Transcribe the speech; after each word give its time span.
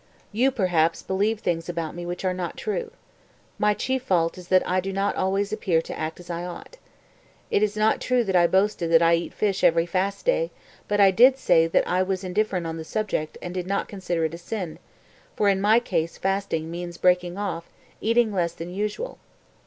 You, 0.31 0.49
perhaps, 0.49 1.03
believe 1.03 1.41
things 1.41 1.69
about 1.69 1.93
me 1.93 2.07
which 2.07 2.25
are 2.25 2.33
not 2.33 2.57
true. 2.57 2.89
My 3.59 3.75
chief 3.75 4.01
fault 4.01 4.35
is 4.35 4.47
that 4.47 4.67
I 4.67 4.79
do 4.79 4.91
not 4.91 5.15
always 5.15 5.53
appear 5.53 5.79
to 5.83 5.95
act 5.95 6.19
as 6.19 6.27
I 6.27 6.43
ought. 6.43 6.77
It 7.51 7.61
is 7.61 7.77
not 7.77 8.01
true 8.01 8.23
that 8.23 8.35
I 8.35 8.47
boasted 8.47 8.89
that 8.91 9.03
I 9.03 9.13
eat 9.13 9.31
fish 9.31 9.63
every 9.63 9.85
fast 9.85 10.25
day; 10.25 10.49
but 10.87 10.99
I 10.99 11.11
did 11.11 11.37
say 11.37 11.67
that 11.67 11.87
I 11.87 12.01
was 12.01 12.23
indifferent 12.23 12.65
on 12.65 12.77
the 12.77 12.83
subject 12.83 13.37
and 13.43 13.53
did 13.53 13.67
not 13.67 13.87
consider 13.87 14.25
it 14.25 14.33
a 14.33 14.39
sin, 14.39 14.79
for 15.35 15.49
in 15.49 15.61
my 15.61 15.79
case 15.79 16.17
fasting 16.17 16.71
means 16.71 16.97
breaking 16.97 17.37
off, 17.37 17.69
eating 18.01 18.33
less 18.33 18.53
than 18.53 18.73
usual. 18.73 19.19